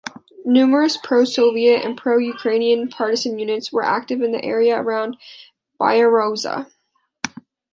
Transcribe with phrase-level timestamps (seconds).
[0.45, 5.15] Numerous pro-Soviet and pro-Ukrainian partisan units were active in the area around
[5.79, 6.71] Byaroza.